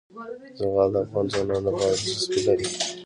زغال 0.59 0.89
د 0.93 0.95
افغان 1.03 1.25
ځوانانو 1.31 1.65
لپاره 1.67 1.93
دلچسپي 2.01 2.41
لري. 2.47 2.67